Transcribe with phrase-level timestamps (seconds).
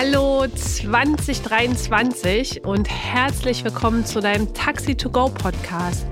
[0.00, 6.06] Hallo 2023 und herzlich willkommen zu deinem Taxi to Go Podcast.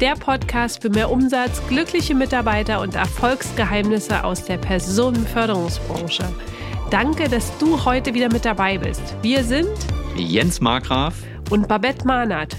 [0.00, 6.22] Der Podcast für mehr Umsatz, glückliche Mitarbeiter und Erfolgsgeheimnisse aus der Personenförderungsbranche.
[6.92, 9.02] Danke, dass du heute wieder mit dabei bist.
[9.22, 9.76] Wir sind
[10.16, 11.16] Jens Markgraf
[11.50, 12.56] und Babette Mahnert.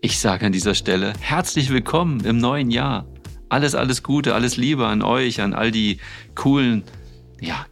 [0.00, 3.06] Ich sage an dieser Stelle herzlich willkommen im neuen Jahr.
[3.48, 6.00] Alles, alles Gute, alles Liebe an euch, an all die
[6.34, 6.82] coolen,
[7.40, 7.64] ja,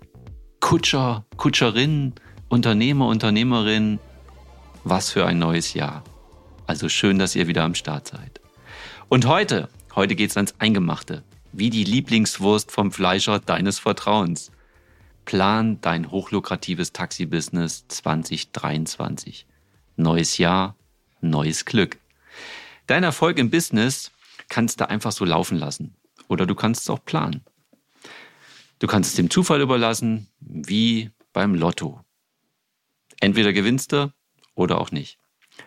[0.73, 2.15] Kutscher, Kutscherinnen,
[2.49, 3.99] Unternehmer, Unternehmerinnen.
[4.85, 6.03] Was für ein neues Jahr.
[6.67, 8.41] Also schön, dass ihr wieder am Start seid.
[9.11, 11.25] Und heute, heute geht's ans Eingemachte.
[11.53, 14.51] Wie die Lieblingswurst vom Fleischer deines Vertrauens.
[15.27, 19.45] Plan dein hochlukratives Taxi-Business 2023.
[19.97, 20.75] Neues Jahr,
[21.21, 21.99] neues Glück.
[22.87, 24.11] Dein Erfolg im Business
[24.49, 25.95] kannst du einfach so laufen lassen.
[26.29, 27.43] Oder du kannst es auch planen.
[28.83, 32.01] Du kannst es dem Zufall überlassen, wie beim Lotto.
[33.21, 34.13] Entweder gewinnst du
[34.57, 35.19] oder auch nicht.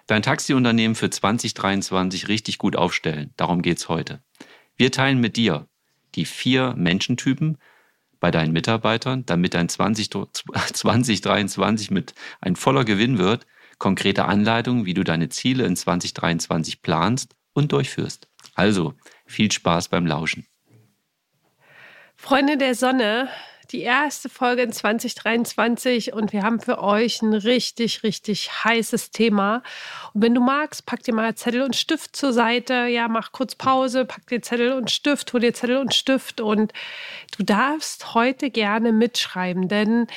[0.05, 3.33] Dein Taxiunternehmen für 2023 richtig gut aufstellen.
[3.37, 4.21] Darum geht's heute.
[4.75, 5.69] Wir teilen mit dir
[6.15, 7.57] die vier Menschentypen
[8.19, 10.09] bei deinen Mitarbeitern, damit dein 20,
[10.73, 17.33] 2023 mit ein voller Gewinn wird, konkrete Anleitungen, wie du deine Ziele in 2023 planst
[17.53, 18.27] und durchführst.
[18.55, 18.93] Also,
[19.25, 20.45] viel Spaß beim Lauschen.
[22.25, 23.29] Freunde der Sonne,
[23.69, 29.61] die erste Folge in 2023 und wir haben für euch ein richtig, richtig heißes Thema.
[30.11, 32.87] Und wenn du magst, pack dir mal Zettel und Stift zur Seite.
[32.87, 36.73] Ja, mach kurz Pause, pack dir Zettel und Stift, hol dir Zettel und Stift und
[37.37, 40.07] du darfst heute gerne mitschreiben, denn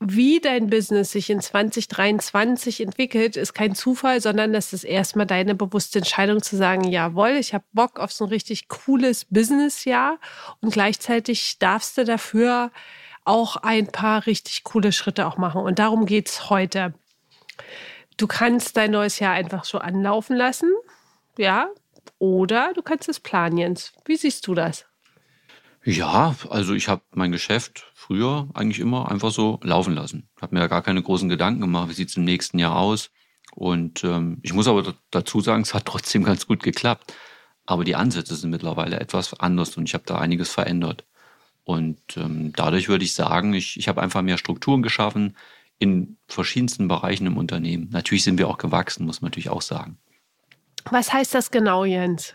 [0.00, 5.54] wie dein Business sich in 2023 entwickelt, ist kein Zufall, sondern das ist erstmal deine
[5.54, 10.18] bewusste Entscheidung zu sagen, jawohl, ich habe Bock auf so ein richtig cooles Businessjahr
[10.60, 12.70] und gleichzeitig darfst du dafür
[13.24, 15.62] auch ein paar richtig coole Schritte auch machen.
[15.62, 16.92] Und darum geht es heute.
[18.16, 20.70] Du kannst dein neues Jahr einfach so anlaufen lassen,
[21.38, 21.68] ja,
[22.18, 23.92] oder du kannst es planen, Jens.
[24.04, 24.86] Wie siehst du das?
[25.84, 30.28] Ja, also ich habe mein Geschäft früher eigentlich immer einfach so laufen lassen.
[30.40, 33.10] Habe mir ja gar keine großen Gedanken gemacht, wie sieht's im nächsten Jahr aus.
[33.52, 37.12] Und ähm, ich muss aber dazu sagen, es hat trotzdem ganz gut geklappt.
[37.66, 41.04] Aber die Ansätze sind mittlerweile etwas anders und ich habe da einiges verändert.
[41.64, 45.36] Und ähm, dadurch würde ich sagen, ich, ich habe einfach mehr Strukturen geschaffen
[45.78, 47.88] in verschiedensten Bereichen im Unternehmen.
[47.90, 49.98] Natürlich sind wir auch gewachsen, muss man natürlich auch sagen.
[50.90, 52.34] Was heißt das genau, Jens?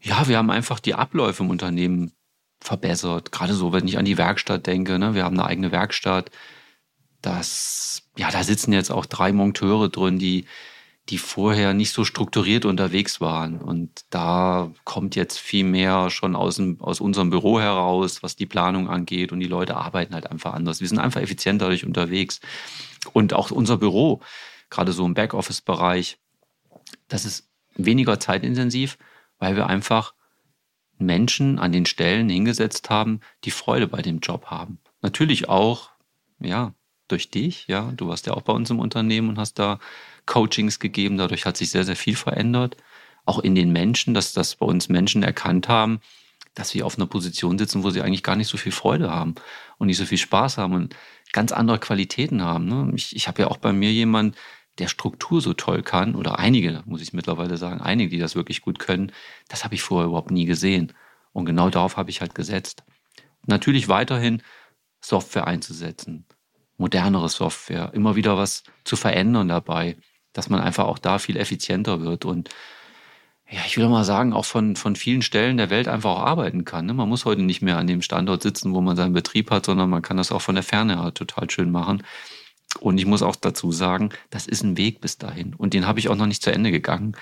[0.00, 2.12] Ja, wir haben einfach die Abläufe im Unternehmen
[2.60, 3.32] verbessert.
[3.32, 5.14] Gerade so, wenn ich an die Werkstatt denke, ne?
[5.14, 6.30] wir haben eine eigene Werkstatt.
[7.22, 10.46] Das, ja, da sitzen jetzt auch drei Monteure drin, die,
[11.08, 13.60] die vorher nicht so strukturiert unterwegs waren.
[13.60, 18.46] Und da kommt jetzt viel mehr schon aus, dem, aus unserem Büro heraus, was die
[18.46, 19.32] Planung angeht.
[19.32, 20.80] Und die Leute arbeiten halt einfach anders.
[20.80, 22.40] Wir sind einfach effizienter dadurch unterwegs.
[23.12, 24.20] Und auch unser Büro,
[24.68, 26.18] gerade so im Backoffice-Bereich,
[27.08, 28.98] das ist weniger zeitintensiv,
[29.38, 30.14] weil wir einfach
[31.00, 34.78] Menschen an den Stellen hingesetzt haben, die Freude bei dem Job haben.
[35.02, 35.90] Natürlich auch,
[36.40, 36.74] ja,
[37.08, 37.92] durch dich, ja.
[37.96, 39.78] Du warst ja auch bei uns im Unternehmen und hast da
[40.26, 41.18] Coachings gegeben.
[41.18, 42.76] Dadurch hat sich sehr, sehr viel verändert.
[43.24, 46.00] Auch in den Menschen, dass das bei uns Menschen erkannt haben,
[46.54, 49.34] dass wir auf einer Position sitzen, wo sie eigentlich gar nicht so viel Freude haben
[49.78, 50.96] und nicht so viel Spaß haben und
[51.32, 52.66] ganz andere Qualitäten haben.
[52.66, 52.92] Ne?
[52.94, 54.36] Ich, ich habe ja auch bei mir jemanden,
[54.80, 58.62] der Struktur so toll kann, oder einige, muss ich mittlerweile sagen, einige, die das wirklich
[58.62, 59.12] gut können,
[59.48, 60.92] das habe ich vorher überhaupt nie gesehen.
[61.32, 62.82] Und genau darauf habe ich halt gesetzt.
[63.46, 64.42] Natürlich weiterhin
[65.00, 66.26] Software einzusetzen,
[66.76, 69.96] modernere Software, immer wieder was zu verändern dabei,
[70.32, 72.50] dass man einfach auch da viel effizienter wird und
[73.52, 76.64] ja, ich will mal sagen, auch von, von vielen Stellen der Welt einfach auch arbeiten
[76.64, 76.86] kann.
[76.86, 76.94] Ne?
[76.94, 79.90] Man muss heute nicht mehr an dem Standort sitzen, wo man seinen Betrieb hat, sondern
[79.90, 82.04] man kann das auch von der Ferne halt total schön machen.
[82.78, 85.54] Und ich muss auch dazu sagen, das ist ein Weg bis dahin.
[85.54, 87.16] Und den habe ich auch noch nicht zu Ende gegangen.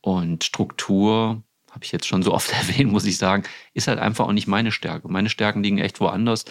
[0.00, 4.26] Und Struktur, habe ich jetzt schon so oft erwähnt, muss ich sagen, ist halt einfach
[4.26, 5.08] auch nicht meine Stärke.
[5.08, 6.44] Meine Stärken liegen echt woanders.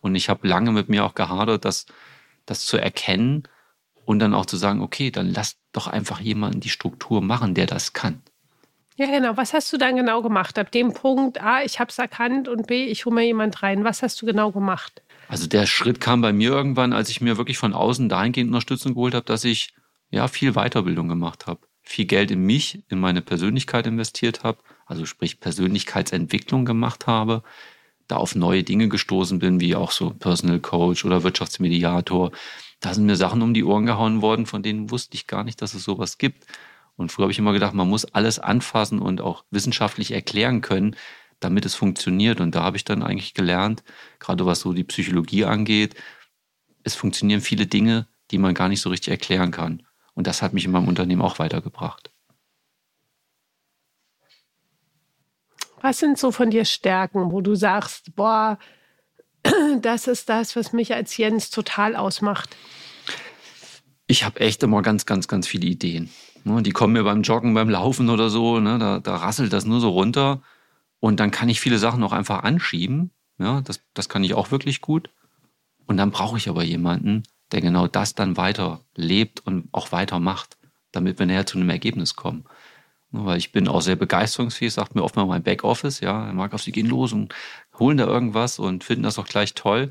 [0.00, 1.86] Und ich habe lange mit mir auch gehadert, das,
[2.46, 3.42] das zu erkennen
[4.04, 7.66] und dann auch zu sagen, okay, dann lass doch einfach jemanden die Struktur machen, der
[7.66, 8.22] das kann.
[8.96, 9.36] Ja, genau.
[9.36, 10.58] Was hast du dann genau gemacht?
[10.58, 13.84] Ab dem Punkt, A, ich habe es erkannt und B, ich hole mir jemand rein.
[13.84, 15.02] Was hast du genau gemacht?
[15.30, 18.94] Also der Schritt kam bei mir irgendwann, als ich mir wirklich von außen dahingehend Unterstützung
[18.94, 19.72] geholt habe, dass ich
[20.10, 25.06] ja viel Weiterbildung gemacht habe, viel Geld in mich, in meine Persönlichkeit investiert habe, also
[25.06, 27.44] sprich Persönlichkeitsentwicklung gemacht habe,
[28.08, 32.32] da auf neue Dinge gestoßen bin, wie auch so Personal Coach oder Wirtschaftsmediator.
[32.80, 35.62] Da sind mir Sachen um die Ohren gehauen worden, von denen wusste ich gar nicht,
[35.62, 36.44] dass es sowas gibt.
[36.96, 40.96] Und früher habe ich immer gedacht, man muss alles anfassen und auch wissenschaftlich erklären können,
[41.40, 42.40] damit es funktioniert.
[42.40, 43.82] Und da habe ich dann eigentlich gelernt,
[44.18, 45.94] gerade was so die Psychologie angeht,
[46.84, 49.82] es funktionieren viele Dinge, die man gar nicht so richtig erklären kann.
[50.14, 52.10] Und das hat mich in meinem Unternehmen auch weitergebracht.
[55.82, 58.58] Was sind so von dir Stärken, wo du sagst, boah,
[59.80, 62.54] das ist das, was mich als Jens total ausmacht?
[64.06, 66.10] Ich habe echt immer ganz, ganz, ganz viele Ideen.
[66.44, 69.64] Ne, die kommen mir beim Joggen, beim Laufen oder so, ne, da, da rasselt das
[69.64, 70.42] nur so runter.
[71.00, 73.10] Und dann kann ich viele Sachen auch einfach anschieben.
[73.38, 75.10] Ja, das, das kann ich auch wirklich gut.
[75.86, 80.56] Und dann brauche ich aber jemanden, der genau das dann weiter lebt und auch weitermacht,
[80.92, 82.44] damit wir näher zu einem Ergebnis kommen.
[83.10, 86.62] Weil ich bin auch sehr begeisterungsfähig, sagt mir oft mal mein Backoffice, ja, Herr Markov,
[86.62, 87.34] Sie gehen los und
[87.78, 89.90] holen da irgendwas und finden das auch gleich toll.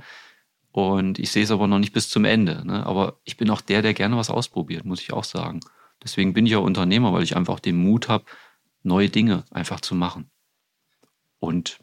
[0.72, 2.66] Und ich sehe es aber noch nicht bis zum Ende.
[2.66, 2.86] Ne?
[2.86, 5.60] Aber ich bin auch der, der gerne was ausprobiert, muss ich auch sagen.
[6.02, 8.24] Deswegen bin ich auch Unternehmer, weil ich einfach den Mut habe,
[8.84, 10.30] neue Dinge einfach zu machen.
[11.40, 11.80] Und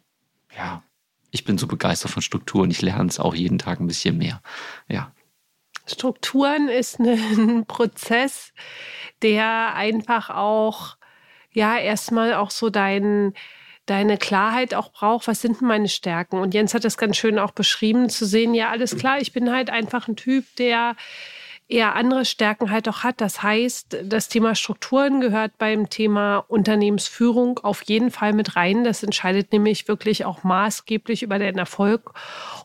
[0.57, 0.83] ja,
[1.31, 2.71] ich bin so begeistert von Strukturen.
[2.71, 4.41] Ich lerne es auch jeden Tag ein bisschen mehr.
[4.89, 5.13] Ja.
[5.87, 8.53] Strukturen ist ein Prozess,
[9.23, 10.97] der einfach auch
[11.53, 13.33] ja erstmal auch so dein,
[13.87, 16.39] deine Klarheit auch braucht, was sind meine Stärken?
[16.39, 19.51] Und Jens hat das ganz schön auch beschrieben, zu sehen, ja, alles klar, ich bin
[19.51, 20.97] halt einfach ein Typ, der
[21.69, 23.21] eher andere Stärken halt auch hat.
[23.21, 28.85] Das heißt, das Thema Strukturen gehört beim Thema Unternehmensführung auf jeden Fall mit rein.
[28.85, 32.13] Das entscheidet nämlich wirklich auch maßgeblich über den Erfolg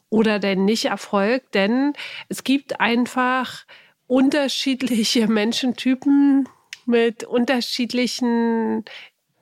[0.10, 1.94] oder den Nicht-Erfolg, denn
[2.30, 3.66] es gibt einfach
[4.08, 6.48] unterschiedliche Menschentypen,
[6.86, 8.84] mit unterschiedlichen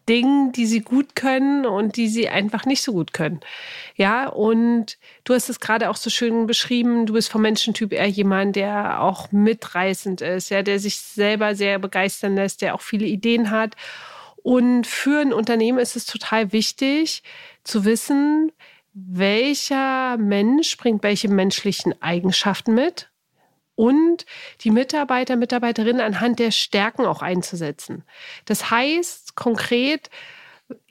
[0.09, 3.39] Dingen, die sie gut können und die sie einfach nicht so gut können.
[3.95, 8.07] Ja, und du hast es gerade auch so schön beschrieben, du bist vom Menschentyp eher
[8.07, 13.05] jemand, der auch mitreißend ist, ja, der sich selber sehr begeistern lässt, der auch viele
[13.05, 13.75] Ideen hat.
[14.41, 17.23] Und für ein Unternehmen ist es total wichtig
[17.63, 18.51] zu wissen,
[18.93, 23.08] welcher Mensch bringt welche menschlichen Eigenschaften mit
[23.79, 24.25] und
[24.59, 28.03] die Mitarbeiter, Mitarbeiterinnen anhand der Stärken auch einzusetzen.
[28.43, 30.09] Das heißt konkret,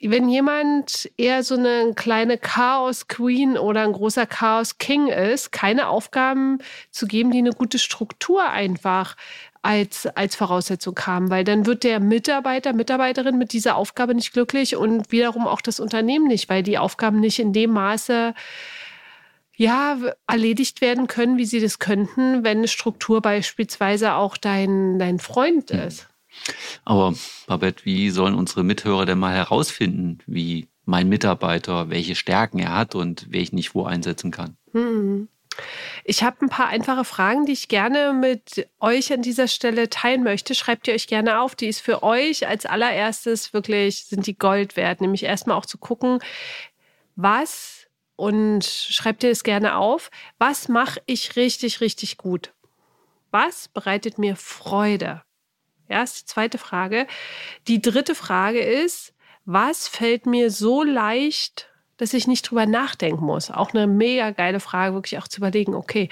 [0.01, 5.87] wenn jemand eher so eine kleine Chaos Queen oder ein großer Chaos King ist, keine
[5.87, 9.15] Aufgaben zu geben, die eine gute Struktur einfach
[9.61, 14.75] als, als Voraussetzung haben, weil dann wird der Mitarbeiter, Mitarbeiterin mit dieser Aufgabe nicht glücklich
[14.75, 18.33] und wiederum auch das Unternehmen nicht, weil die Aufgaben nicht in dem Maße
[19.59, 25.19] ja, erledigt werden können, wie sie das könnten, wenn eine Struktur beispielsweise auch dein, dein
[25.19, 25.79] Freund hm.
[25.81, 26.07] ist.
[26.85, 27.13] Aber
[27.45, 32.95] Babette, wie sollen unsere Mithörer denn mal herausfinden, wie mein Mitarbeiter, welche Stärken er hat
[32.95, 34.55] und welchen ich wo einsetzen kann?
[34.71, 35.27] Hm.
[36.05, 40.23] Ich habe ein paar einfache Fragen, die ich gerne mit euch an dieser Stelle teilen
[40.23, 40.55] möchte.
[40.55, 41.55] Schreibt ihr euch gerne auf.
[41.55, 45.01] Die ist für euch als allererstes wirklich, sind die Gold wert.
[45.01, 46.19] Nämlich erstmal auch zu gucken,
[47.17, 47.78] was
[48.19, 50.11] und schreib dir das gerne auf.
[50.39, 52.51] Was mache ich richtig, richtig gut?
[53.31, 55.23] Was bereitet mir Freude?
[55.87, 57.07] Ja, ist die zweite Frage.
[57.69, 59.13] Die dritte Frage ist,
[59.45, 63.51] was fällt mir so leicht, dass ich nicht drüber nachdenken muss?
[63.51, 66.09] Auch eine mega geile Frage, wirklich auch zu überlegen, okay,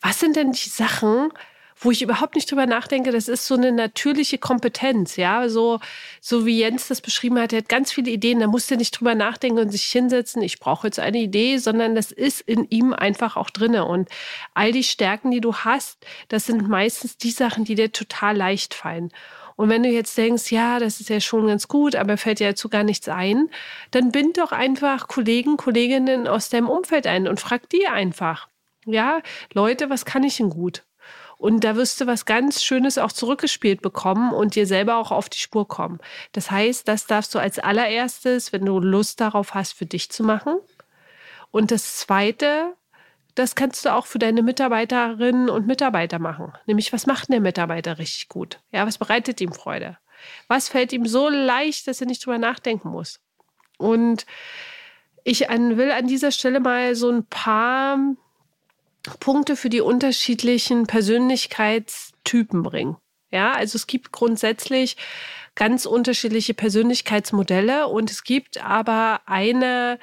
[0.00, 1.30] was sind denn die Sachen,
[1.76, 5.80] wo ich überhaupt nicht drüber nachdenke, das ist so eine natürliche Kompetenz, ja, so,
[6.20, 8.98] so wie Jens das beschrieben hat, er hat ganz viele Ideen, da musst du nicht
[8.98, 12.92] drüber nachdenken und sich hinsetzen, ich brauche jetzt eine Idee, sondern das ist in ihm
[12.92, 14.08] einfach auch drinne und
[14.54, 18.74] all die Stärken, die du hast, das sind meistens die Sachen, die dir total leicht
[18.74, 19.10] fallen.
[19.56, 22.48] Und wenn du jetzt denkst, ja, das ist ja schon ganz gut, aber fällt dir
[22.48, 23.50] dazu gar nichts ein,
[23.92, 28.48] dann bind doch einfach Kollegen, Kolleginnen aus deinem Umfeld ein und frag die einfach.
[28.84, 30.82] Ja, Leute, was kann ich denn gut?
[31.38, 35.28] Und da wirst du was ganz Schönes auch zurückgespielt bekommen und dir selber auch auf
[35.28, 35.98] die Spur kommen.
[36.32, 40.22] Das heißt, das darfst du als allererstes, wenn du Lust darauf hast, für dich zu
[40.22, 40.58] machen.
[41.50, 42.74] Und das Zweite,
[43.34, 46.52] das kannst du auch für deine Mitarbeiterinnen und Mitarbeiter machen.
[46.66, 48.60] Nämlich, was macht der Mitarbeiter richtig gut?
[48.72, 49.98] Ja, was bereitet ihm Freude?
[50.48, 53.20] Was fällt ihm so leicht, dass er nicht drüber nachdenken muss?
[53.76, 54.24] Und
[55.24, 57.98] ich an, will an dieser Stelle mal so ein paar
[59.20, 62.96] Punkte für die unterschiedlichen Persönlichkeitstypen bringen.
[63.30, 64.96] Ja, also es gibt grundsätzlich
[65.54, 69.98] ganz unterschiedliche Persönlichkeitsmodelle und es gibt aber eine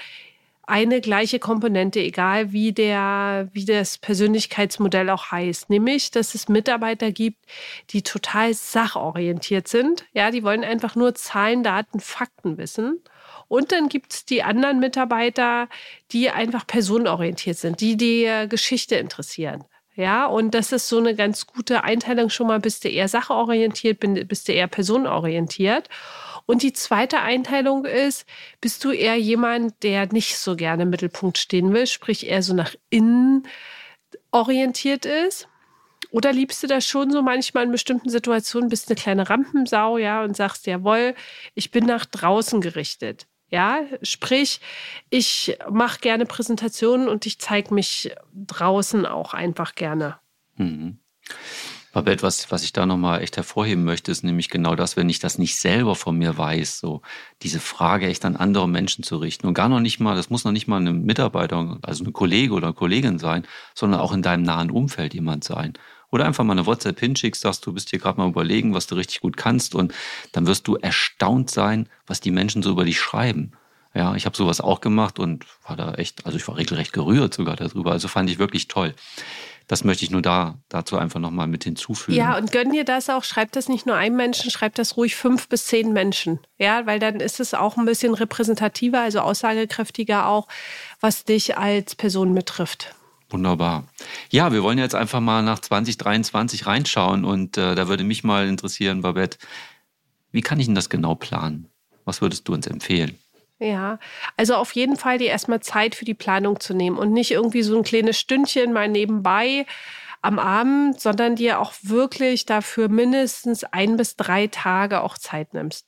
[0.72, 5.70] eine gleiche Komponente, egal wie der, wie das Persönlichkeitsmodell auch heißt.
[5.70, 7.46] Nämlich, dass es Mitarbeiter gibt,
[7.90, 10.06] die total sachorientiert sind.
[10.14, 13.02] Ja, die wollen einfach nur Zahlen, Daten, Fakten wissen.
[13.50, 15.68] Und dann gibt es die anderen Mitarbeiter,
[16.14, 19.66] die einfach personenorientiert sind, die die Geschichte interessieren.
[19.96, 24.00] Ja, und das ist so eine ganz gute Einteilung schon mal, bist du eher sachorientiert,
[24.00, 25.90] bist du eher personenorientiert.
[26.52, 28.26] Und die zweite Einteilung ist,
[28.60, 32.54] bist du eher jemand, der nicht so gerne im Mittelpunkt stehen will, sprich eher so
[32.54, 33.48] nach innen
[34.32, 35.48] orientiert ist?
[36.10, 40.26] Oder liebst du das schon so manchmal in bestimmten Situationen, bist eine kleine Rampensau, ja,
[40.26, 41.16] und sagst, jawohl,
[41.56, 43.28] ich bin nach draußen gerichtet.
[43.48, 44.60] Ja, sprich,
[45.10, 50.20] ich mache gerne Präsentationen und ich zeige mich draußen auch einfach gerne.
[50.58, 51.00] Mhm.
[51.94, 55.20] Aber etwas, was ich da nochmal echt hervorheben möchte, ist nämlich genau das, wenn ich
[55.20, 57.02] das nicht selber von mir weiß, so
[57.42, 59.48] diese Frage echt an andere Menschen zu richten.
[59.48, 62.54] Und gar noch nicht mal, das muss noch nicht mal ein Mitarbeiter, also eine Kollege
[62.54, 63.46] oder eine Kollegin sein,
[63.76, 65.74] sondern auch in deinem nahen Umfeld jemand sein.
[66.12, 68.96] Oder einfach mal eine WhatsApp hinschickst, sagst, du bist hier gerade mal überlegen, was du
[68.96, 69.94] richtig gut kannst und
[70.34, 73.54] dann wirst du erstaunt sein, was die Menschen so über dich schreiben.
[73.94, 77.34] Ja, ich habe sowas auch gemacht und war da echt, also ich war regelrecht gerührt
[77.34, 77.92] sogar darüber.
[77.92, 78.94] Also fand ich wirklich toll.
[79.68, 82.18] Das möchte ich nur da dazu einfach nochmal mit hinzufügen.
[82.18, 83.24] Ja, und gönn dir das auch.
[83.24, 86.40] Schreib das nicht nur einem Menschen, schreib das ruhig fünf bis zehn Menschen.
[86.58, 90.48] Ja, weil dann ist es auch ein bisschen repräsentativer, also aussagekräftiger auch,
[91.00, 92.94] was dich als Person betrifft.
[93.30, 93.86] Wunderbar.
[94.30, 98.48] Ja, wir wollen jetzt einfach mal nach 2023 reinschauen und äh, da würde mich mal
[98.48, 99.38] interessieren, Babette,
[100.32, 101.68] wie kann ich denn das genau planen?
[102.04, 103.18] Was würdest du uns empfehlen?
[103.64, 104.00] Ja,
[104.38, 107.62] also auf jeden Fall die erstmal Zeit für die Planung zu nehmen und nicht irgendwie
[107.62, 109.68] so ein kleines Stündchen mal nebenbei
[110.24, 115.88] am Abend, sondern dir auch wirklich dafür mindestens ein bis drei Tage auch Zeit nimmst.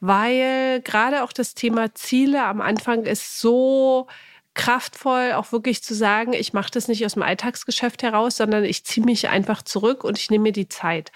[0.00, 4.06] Weil gerade auch das Thema Ziele am Anfang ist so
[4.52, 8.84] kraftvoll, auch wirklich zu sagen, ich mache das nicht aus dem Alltagsgeschäft heraus, sondern ich
[8.84, 11.10] ziehe mich einfach zurück und ich nehme mir die Zeit.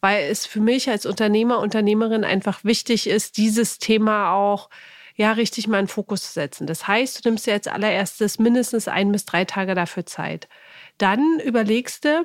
[0.00, 4.68] Weil es für mich als Unternehmer, Unternehmerin einfach wichtig ist, dieses Thema auch
[5.16, 6.66] ja richtig mal in Fokus zu setzen.
[6.66, 10.48] Das heißt, du nimmst dir als allererstes mindestens ein bis drei Tage dafür Zeit.
[10.98, 12.24] Dann überlegst du,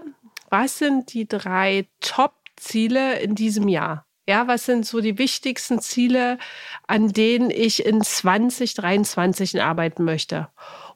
[0.50, 4.06] was sind die drei Top-Ziele in diesem Jahr?
[4.30, 6.38] Ja, was sind so die wichtigsten Ziele,
[6.86, 10.50] an denen ich in 2023 arbeiten möchte?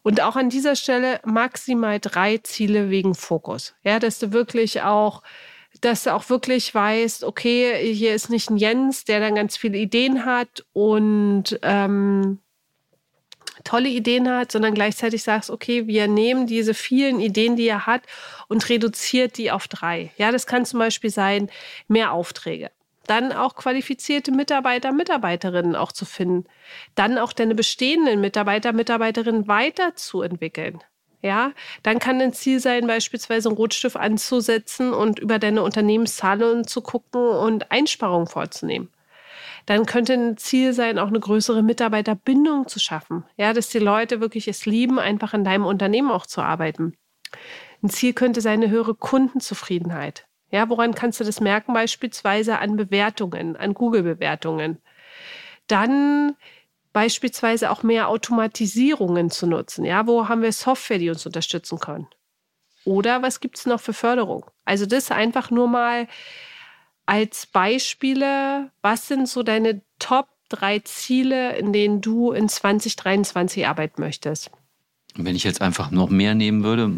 [0.04, 3.74] Und auch an dieser Stelle maximal drei Ziele wegen Fokus.
[3.84, 5.24] Ja, dass du wirklich auch,
[5.82, 9.78] dass du auch wirklich weißt, okay, hier ist nicht ein Jens, der dann ganz viele
[9.78, 12.40] Ideen hat und ähm,
[13.64, 18.04] tolle Ideen hat, sondern gleichzeitig sagst, okay, wir nehmen diese vielen Ideen, die er hat
[18.48, 20.12] und reduziert die auf drei.
[20.18, 21.50] Ja, das kann zum Beispiel sein,
[21.88, 22.72] mehr Aufträge
[23.08, 26.48] dann auch qualifizierte Mitarbeiter, Mitarbeiterinnen auch zu finden,
[26.96, 30.80] dann auch deine bestehenden Mitarbeiter, Mitarbeiterinnen weiterzuentwickeln.
[31.22, 31.52] Ja,
[31.84, 37.22] dann kann ein Ziel sein, beispielsweise einen Rotstift anzusetzen und über deine Unternehmenszahlen zu gucken
[37.22, 38.90] und Einsparungen vorzunehmen.
[39.68, 43.24] Dann könnte ein Ziel sein, auch eine größere Mitarbeiterbindung zu schaffen.
[43.38, 46.98] Ja, dass die Leute wirklich es lieben, einfach in deinem Unternehmen auch zu arbeiten.
[47.84, 50.28] Ein Ziel könnte sein, eine höhere Kundenzufriedenheit.
[50.50, 51.74] Ja, woran kannst du das merken?
[51.74, 54.80] Beispielsweise an Bewertungen, an Google-Bewertungen.
[55.68, 56.36] Dann
[56.94, 59.86] beispielsweise auch mehr Automatisierungen zu nutzen.
[59.86, 62.08] Ja, wo haben wir Software, die uns unterstützen können?
[62.84, 64.46] Oder was gibt es noch für Förderung?
[64.66, 66.08] Also das einfach nur mal
[67.06, 68.72] als Beispiele.
[68.82, 74.52] Was sind so deine Top drei Ziele, in denen du in 2023 arbeiten möchtest?
[75.16, 76.92] Wenn ich jetzt einfach noch mehr nehmen würde,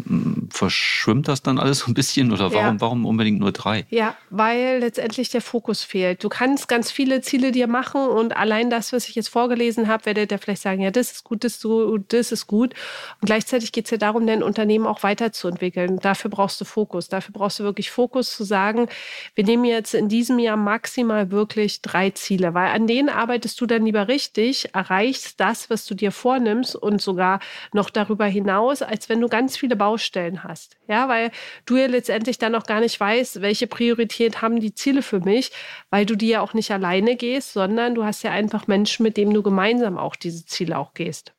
[0.50, 2.80] verschwimmt das dann alles so ein bisschen oder warum, ja.
[2.80, 3.86] warum unbedingt nur drei?
[3.90, 6.22] Ja, weil letztendlich der Fokus fehlt.
[6.22, 10.06] Du kannst ganz viele Ziele dir machen und allein das, was ich jetzt vorgelesen habe,
[10.06, 12.74] werdet ihr vielleicht sagen, ja, das ist gut, das ist gut, das ist gut.
[13.20, 15.98] Und gleichzeitig geht es ja darum, dein Unternehmen auch weiterzuentwickeln.
[15.98, 17.08] Dafür brauchst du Fokus.
[17.08, 18.88] Dafür brauchst du wirklich Fokus zu sagen,
[19.34, 23.66] wir nehmen jetzt in diesem Jahr maximal wirklich drei Ziele, weil an denen arbeitest du
[23.66, 27.40] dann lieber richtig, erreichst das, was du dir vornimmst und sogar
[27.72, 30.76] noch darüber darüber hinaus, als wenn du ganz viele Baustellen hast.
[30.88, 31.30] Ja, weil
[31.66, 35.50] du ja letztendlich dann auch gar nicht weißt, welche Priorität haben die Ziele für mich,
[35.90, 39.16] weil du die ja auch nicht alleine gehst, sondern du hast ja einfach Menschen, mit
[39.16, 41.32] denen du gemeinsam auch diese Ziele auch gehst.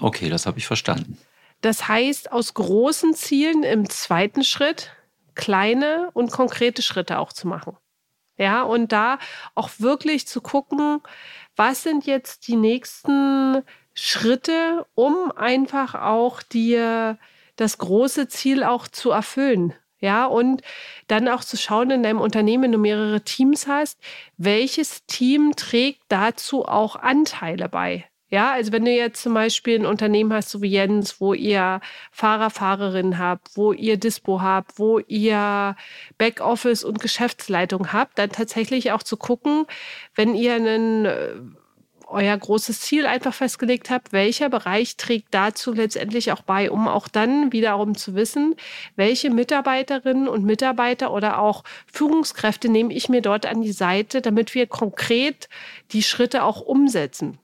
[0.00, 1.18] Okay, das habe ich verstanden.
[1.60, 4.90] Das heißt, aus großen Zielen im zweiten Schritt
[5.34, 7.76] kleine und konkrete Schritte auch zu machen.
[8.38, 9.18] Ja, und da
[9.54, 11.00] auch wirklich zu gucken,
[11.54, 13.62] was sind jetzt die nächsten
[13.94, 17.18] Schritte, um einfach auch dir
[17.56, 19.74] das große Ziel auch zu erfüllen.
[20.00, 20.62] Ja, und
[21.06, 24.00] dann auch zu schauen in deinem Unternehmen, wenn du mehrere Teams hast,
[24.36, 28.06] welches Team trägt dazu auch Anteile bei?
[28.32, 31.80] Ja, also wenn du jetzt zum Beispiel ein Unternehmen hast, so wie Jens, wo ihr
[32.10, 35.76] Fahrer, Fahrerinnen habt, wo ihr Dispo habt, wo ihr
[36.16, 39.66] Backoffice und Geschäftsleitung habt, dann tatsächlich auch zu gucken,
[40.14, 41.34] wenn ihr einen äh,
[42.12, 47.08] euer großes Ziel einfach festgelegt habt, welcher Bereich trägt dazu letztendlich auch bei, um auch
[47.08, 48.54] dann wiederum zu wissen,
[48.96, 54.54] welche Mitarbeiterinnen und Mitarbeiter oder auch Führungskräfte nehme ich mir dort an die Seite, damit
[54.54, 55.48] wir konkret
[55.92, 57.38] die Schritte auch umsetzen.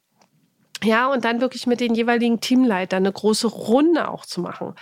[0.84, 4.74] Ja, und dann wirklich mit den jeweiligen Teamleitern eine große Runde auch zu machen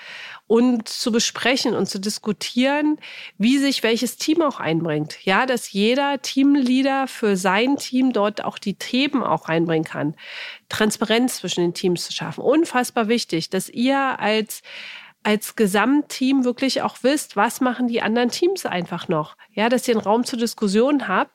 [0.47, 2.99] und zu besprechen und zu diskutieren,
[3.39, 5.25] wie sich welches Team auch einbringt.
[5.25, 10.15] Ja, dass jeder Teamleader für sein Team dort auch die Themen auch reinbringen kann.
[10.69, 12.43] Transparenz zwischen den Teams zu schaffen.
[12.43, 14.63] Unfassbar wichtig, dass ihr als
[15.23, 19.37] als Gesamtteam wirklich auch wisst, was machen die anderen Teams einfach noch.
[19.51, 21.33] Ja, dass ihr einen Raum zur Diskussion habt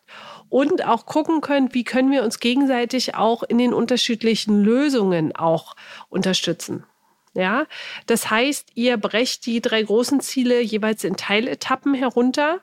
[0.51, 5.75] und auch gucken könnt, wie können wir uns gegenseitig auch in den unterschiedlichen Lösungen auch
[6.09, 6.85] unterstützen.
[7.33, 7.65] Ja,
[8.05, 12.59] das heißt, ihr brecht die drei großen Ziele jeweils in Teiletappen herunter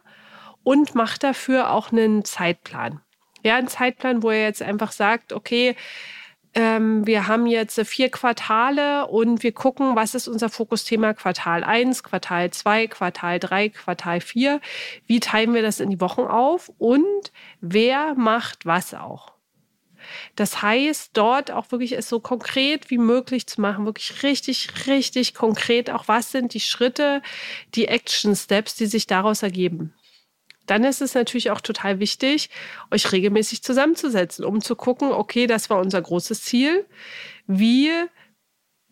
[0.62, 3.00] und macht dafür auch einen Zeitplan.
[3.42, 5.74] Ja, einen Zeitplan, wo ihr jetzt einfach sagt, okay,
[6.54, 12.02] ähm, wir haben jetzt vier Quartale und wir gucken, was ist unser Fokusthema Quartal 1,
[12.02, 14.60] Quartal 2, Quartal 3, Quartal 4.
[15.06, 19.38] Wie teilen wir das in die Wochen auf und wer macht was auch?
[20.36, 25.34] Das heißt, dort auch wirklich es so konkret wie möglich zu machen, wirklich richtig, richtig
[25.34, 27.22] konkret auch, was sind die Schritte,
[27.74, 29.94] die Action Steps, die sich daraus ergeben.
[30.68, 32.50] Dann ist es natürlich auch total wichtig,
[32.92, 36.86] euch regelmäßig zusammenzusetzen, um zu gucken, okay, das war unser großes Ziel.
[37.46, 37.90] Wie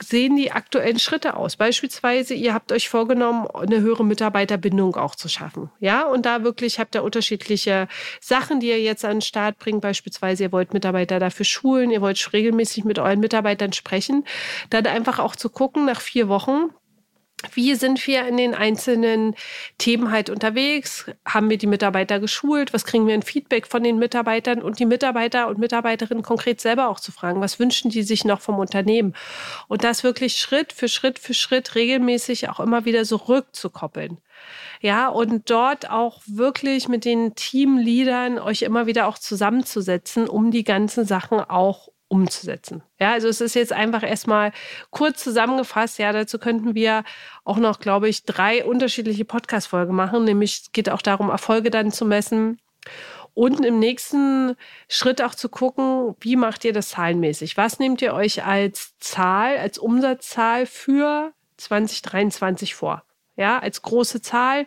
[0.02, 1.56] sehen die aktuellen Schritte aus?
[1.56, 5.70] Beispielsweise, ihr habt euch vorgenommen, eine höhere Mitarbeiterbindung auch zu schaffen.
[5.80, 7.88] Ja, und da wirklich habt ihr unterschiedliche
[8.20, 9.80] Sachen, die ihr jetzt an den Start bringt.
[9.80, 14.24] Beispielsweise, ihr wollt Mitarbeiter dafür schulen, ihr wollt regelmäßig mit euren Mitarbeitern sprechen.
[14.70, 16.70] Dann einfach auch zu gucken, nach vier Wochen,
[17.54, 19.34] wie sind wir in den einzelnen
[19.78, 21.06] Themen halt unterwegs?
[21.24, 22.72] Haben wir die Mitarbeiter geschult?
[22.72, 24.62] Was kriegen wir ein Feedback von den Mitarbeitern?
[24.62, 28.40] Und die Mitarbeiter und Mitarbeiterinnen konkret selber auch zu fragen, was wünschen die sich noch
[28.40, 29.14] vom Unternehmen?
[29.68, 34.18] Und das wirklich Schritt für Schritt für Schritt regelmäßig auch immer wieder so rückzukoppeln.
[34.80, 40.64] Ja, und dort auch wirklich mit den Teamleadern euch immer wieder auch zusammenzusetzen, um die
[40.64, 42.82] ganzen Sachen auch umzusetzen.
[43.00, 44.52] Ja, also es ist jetzt einfach erstmal
[44.90, 45.98] kurz zusammengefasst.
[45.98, 47.04] Ja, dazu könnten wir
[47.44, 50.24] auch noch, glaube ich, drei unterschiedliche Podcast-Folgen machen.
[50.24, 52.60] Nämlich geht auch darum, Erfolge dann zu messen.
[53.34, 54.56] Und im nächsten
[54.88, 57.56] Schritt auch zu gucken, wie macht ihr das zahlenmäßig?
[57.56, 63.02] Was nehmt ihr euch als Zahl, als Umsatzzahl für 2023 vor?
[63.36, 64.64] Ja, als große Zahl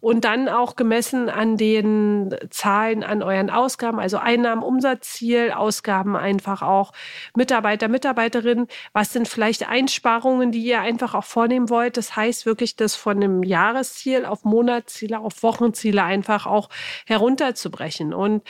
[0.00, 6.62] und dann auch gemessen an den Zahlen an euren Ausgaben, also Einnahmen, Umsatzziel, Ausgaben einfach
[6.62, 6.92] auch
[7.36, 8.66] Mitarbeiter, Mitarbeiterinnen.
[8.92, 11.96] Was sind vielleicht Einsparungen, die ihr einfach auch vornehmen wollt?
[11.96, 16.68] Das heißt wirklich, das von einem Jahresziel auf Monatsziele, auf Wochenziele einfach auch
[17.06, 18.42] herunterzubrechen und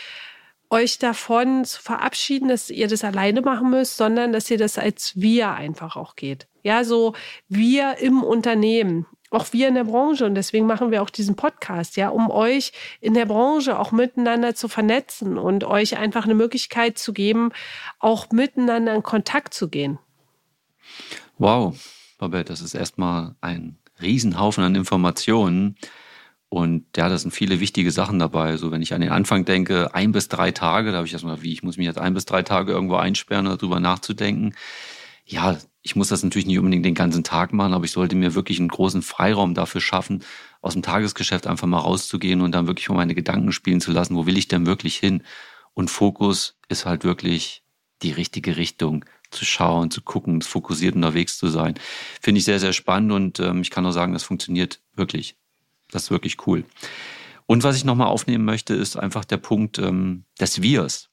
[0.71, 5.13] euch davon zu verabschieden, dass ihr das alleine machen müsst, sondern dass ihr das als
[5.17, 6.47] wir einfach auch geht.
[6.63, 7.15] Ja, so
[7.49, 11.97] wir im Unternehmen auch wir in der Branche und deswegen machen wir auch diesen Podcast,
[11.97, 16.99] ja, um euch in der Branche auch miteinander zu vernetzen und euch einfach eine Möglichkeit
[16.99, 17.51] zu geben,
[17.99, 19.99] auch miteinander in Kontakt zu gehen.
[21.37, 21.77] Wow,
[22.19, 25.77] Babette, das ist erstmal ein Riesenhaufen an Informationen.
[26.51, 28.57] Und ja, da sind viele wichtige Sachen dabei.
[28.57, 31.43] So, wenn ich an den Anfang denke, ein bis drei Tage, da habe ich erstmal,
[31.43, 34.55] wie, ich muss mich jetzt ein bis drei Tage irgendwo einsperren, darüber nachzudenken.
[35.31, 38.35] Ja, ich muss das natürlich nicht unbedingt den ganzen Tag machen, aber ich sollte mir
[38.35, 40.25] wirklich einen großen Freiraum dafür schaffen,
[40.63, 44.17] aus dem Tagesgeschäft einfach mal rauszugehen und dann wirklich mal meine Gedanken spielen zu lassen,
[44.17, 45.23] wo will ich denn wirklich hin?
[45.75, 47.63] Und Fokus ist halt wirklich
[48.03, 51.75] die richtige Richtung zu schauen, zu gucken, fokussiert unterwegs zu sein.
[52.23, 55.37] Finde ich sehr, sehr spannend und ähm, ich kann nur sagen, das funktioniert wirklich.
[55.91, 56.65] Das ist wirklich cool.
[57.45, 61.08] Und was ich nochmal aufnehmen möchte, ist einfach der Punkt ähm, des Wirs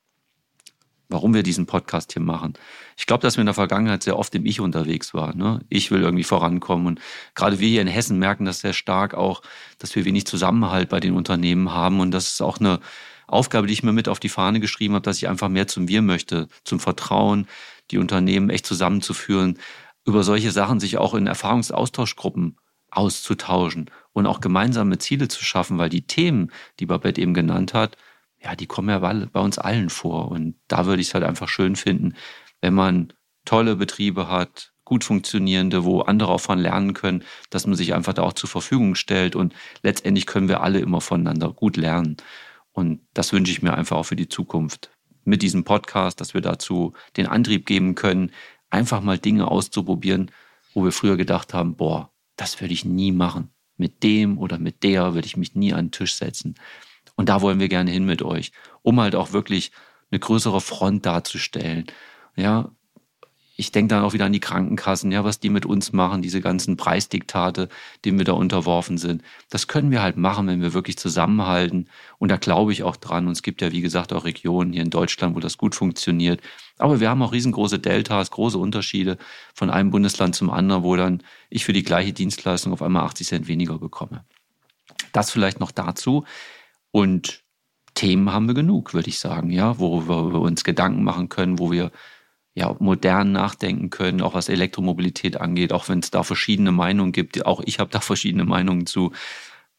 [1.10, 2.54] warum wir diesen Podcast hier machen.
[2.98, 5.38] Ich glaube, dass wir in der Vergangenheit sehr oft im Ich unterwegs waren.
[5.38, 5.62] Ne?
[5.70, 6.88] Ich will irgendwie vorankommen.
[6.88, 7.02] Und
[7.36, 9.42] gerade wir hier in Hessen merken das sehr stark auch,
[9.80, 12.00] dass wir wenig Zusammenhalt bei den Unternehmen haben.
[12.00, 12.80] Und das ist auch eine
[13.28, 15.88] Aufgabe, die ich mir mit auf die Fahne geschrieben habe, dass ich einfach mehr zum
[15.88, 17.48] Wir möchte, zum Vertrauen,
[17.92, 19.60] die Unternehmen echt zusammenzuführen,
[20.06, 22.58] über solche Sachen sich auch in Erfahrungsaustauschgruppen
[22.92, 27.98] auszutauschen und auch gemeinsame Ziele zu schaffen, weil die Themen, die Babette eben genannt hat,
[28.46, 30.30] ja, die kommen ja bei uns allen vor.
[30.30, 32.14] Und da würde ich es halt einfach schön finden,
[32.62, 33.12] wenn man
[33.44, 38.14] tolle Betriebe hat, gut funktionierende, wo andere auch von lernen können, dass man sich einfach
[38.14, 39.36] da auch zur Verfügung stellt.
[39.36, 42.18] Und letztendlich können wir alle immer voneinander gut lernen.
[42.72, 44.92] Und das wünsche ich mir einfach auch für die Zukunft.
[45.24, 48.32] Mit diesem Podcast, dass wir dazu den Antrieb geben können,
[48.70, 50.30] einfach mal Dinge auszuprobieren,
[50.76, 53.50] wo wir früher gedacht haben, boah, das würde ich nie machen.
[53.76, 56.56] Mit dem oder mit der würde ich mich nie an den Tisch setzen.
[57.16, 58.52] Und da wollen wir gerne hin mit euch,
[58.82, 59.72] um halt auch wirklich
[60.12, 61.86] eine größere Front darzustellen,
[62.36, 62.72] Ja,
[63.58, 66.42] ich denke dann auch wieder an die Krankenkassen, ja, was die mit uns machen, diese
[66.42, 67.70] ganzen Preisdiktate,
[68.04, 69.24] denen wir da unterworfen sind.
[69.50, 71.88] Das können wir halt machen, wenn wir wirklich zusammenhalten.
[72.18, 73.28] Und da glaube ich auch dran.
[73.28, 76.42] Und es gibt ja, wie gesagt, auch Regionen hier in Deutschland, wo das gut funktioniert.
[76.78, 79.18] Aber wir haben auch riesengroße Deltas, große Unterschiede
[79.54, 83.28] von einem Bundesland zum anderen, wo dann ich für die gleiche Dienstleistung auf einmal 80
[83.28, 84.26] Cent weniger bekomme.
[85.14, 86.26] Das vielleicht noch dazu.
[86.96, 87.44] Und
[87.94, 91.70] Themen haben wir genug, würde ich sagen, ja, worüber wir uns Gedanken machen können, wo
[91.70, 91.92] wir
[92.54, 97.46] ja, modern nachdenken können, auch was Elektromobilität angeht, auch wenn es da verschiedene Meinungen gibt.
[97.46, 99.12] Auch ich habe da verschiedene Meinungen zu.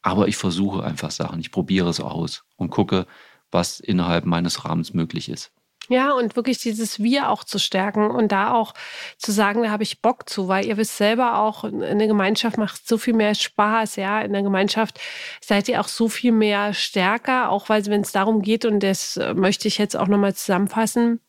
[0.03, 3.07] Aber ich versuche einfach Sachen, ich probiere es aus und gucke,
[3.51, 5.53] was innerhalb meines Rahmens möglich ist.
[5.89, 8.75] Ja, und wirklich dieses Wir auch zu stärken und da auch
[9.19, 12.59] zu sagen, da habe ich Bock zu, weil ihr wisst selber auch, in der Gemeinschaft
[12.59, 14.21] macht so viel mehr Spaß, ja.
[14.21, 15.01] In der Gemeinschaft
[15.41, 19.19] seid ihr auch so viel mehr stärker, auch weil wenn es darum geht, und das
[19.35, 21.21] möchte ich jetzt auch nochmal zusammenfassen,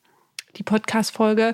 [0.55, 1.53] die Podcast-Folge.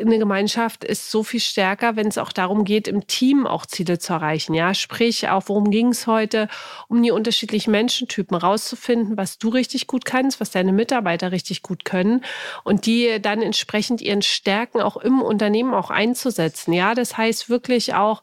[0.00, 3.98] Eine Gemeinschaft ist so viel stärker, wenn es auch darum geht, im Team auch Ziele
[3.98, 4.54] zu erreichen.
[4.54, 6.48] Ja, sprich, auch worum ging es heute?
[6.88, 11.84] Um die unterschiedlichen Menschentypen rauszufinden, was du richtig gut kannst, was deine Mitarbeiter richtig gut
[11.84, 12.24] können
[12.64, 16.72] und die dann entsprechend ihren Stärken auch im Unternehmen auch einzusetzen.
[16.72, 18.22] Ja, das heißt wirklich auch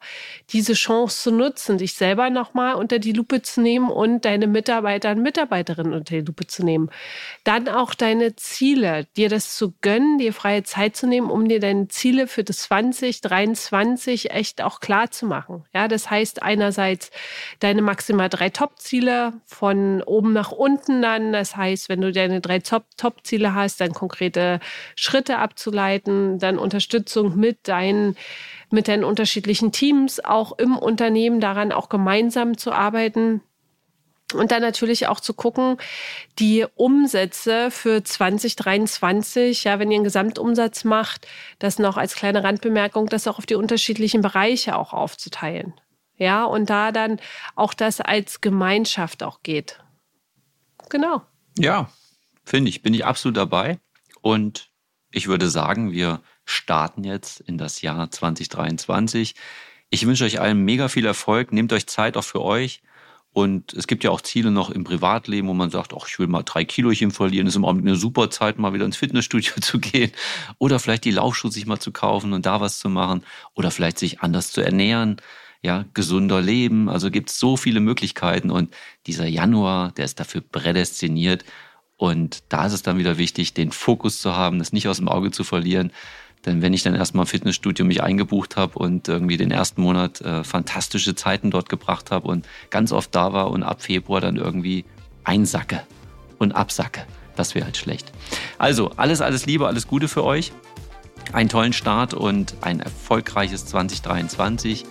[0.50, 5.12] diese Chance zu nutzen, dich selber nochmal unter die Lupe zu nehmen und deine Mitarbeiter
[5.12, 6.90] und Mitarbeiterinnen unter die Lupe zu nehmen.
[7.44, 11.48] Dann auch deine Ziele, dir das zu gönnen gönnen, dir freie Zeit zu nehmen, um
[11.48, 15.66] dir deine Ziele für das 2023 echt auch klar zu machen.
[15.72, 17.12] Ja, das heißt einerseits
[17.60, 21.32] deine maximal drei Top-Ziele von oben nach unten dann.
[21.32, 24.60] Das heißt, wenn du deine drei Top-Ziele hast, dann konkrete
[24.96, 28.16] Schritte abzuleiten, dann Unterstützung mit deinen
[28.72, 33.42] mit deinen unterschiedlichen Teams auch im Unternehmen daran auch gemeinsam zu arbeiten
[34.34, 35.78] und dann natürlich auch zu gucken,
[36.40, 41.28] die Umsätze für 2023, ja, wenn ihr einen Gesamtumsatz macht,
[41.60, 45.74] das noch als kleine Randbemerkung, das auch auf die unterschiedlichen Bereiche auch aufzuteilen.
[46.18, 47.20] Ja, und da dann
[47.56, 49.80] auch das als Gemeinschaft auch geht.
[50.90, 51.22] Genau.
[51.58, 51.90] Ja,
[52.44, 53.80] finde ich, bin ich absolut dabei.
[54.22, 54.70] Und
[55.12, 59.36] ich würde sagen, wir starten jetzt in das Jahr 2023.
[59.90, 61.52] Ich wünsche euch allen mega viel Erfolg.
[61.52, 62.82] Nehmt euch Zeit auch für euch
[63.34, 66.28] und es gibt ja auch Ziele noch im Privatleben, wo man sagt, ach, ich will
[66.28, 67.48] mal drei Kilochen verlieren.
[67.48, 70.12] Ist im Augenblick eine super Zeit, mal wieder ins Fitnessstudio zu gehen.
[70.60, 73.24] Oder vielleicht die Laufschuhe sich mal zu kaufen und da was zu machen.
[73.56, 75.18] Oder vielleicht sich anders zu ernähren.
[75.64, 76.90] Ja, gesunder leben.
[76.90, 78.52] Also gibt es so viele Möglichkeiten.
[78.52, 78.76] Und
[79.08, 81.44] dieser Januar, der ist dafür prädestiniert.
[81.98, 85.08] Und da ist es dann wieder wichtig, den Fokus zu haben, das nicht aus dem
[85.08, 85.92] Auge zu verlieren.
[86.46, 90.22] Denn wenn ich dann erstmal im Fitnessstudio mich eingebucht habe und irgendwie den ersten Monat
[90.22, 94.36] äh, fantastische Zeiten dort gebracht habe und ganz oft da war und ab Februar dann
[94.36, 94.86] irgendwie
[95.24, 95.84] einsacke
[96.40, 98.12] und absacke, das wäre halt schlecht.
[98.58, 100.52] Also alles, alles Liebe, alles Gute für euch.
[101.32, 104.84] Einen tollen Start und ein erfolgreiches 2023.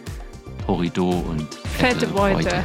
[0.67, 2.45] Horido und fette, fette Beute.
[2.45, 2.65] Beute.